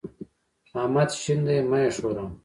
[0.81, 2.25] احمد شين دی؛ مه يې ښوروه.